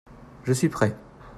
[0.45, 0.97] Je suis prêt.